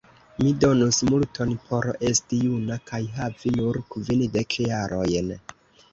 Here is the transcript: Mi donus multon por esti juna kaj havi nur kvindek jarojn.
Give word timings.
Mi 0.43 0.53
donus 0.61 1.01
multon 1.09 1.51
por 1.67 1.85
esti 2.11 2.39
juna 2.45 2.79
kaj 2.93 3.03
havi 3.19 3.55
nur 3.61 3.83
kvindek 3.97 4.59
jarojn. 4.71 5.35